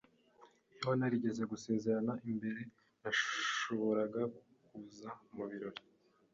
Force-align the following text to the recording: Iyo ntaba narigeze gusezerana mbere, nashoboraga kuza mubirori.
Iyo 0.67 0.75
ntaba 0.77 0.93
narigeze 0.99 1.43
gusezerana 1.51 2.11
mbere, 2.37 2.59
nashoboraga 3.01 4.21
kuza 4.65 5.09
mubirori. 5.35 5.81